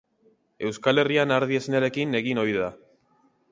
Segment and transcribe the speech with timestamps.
[0.69, 2.73] Euskal Herrian ardi esnearekin egin ohi da.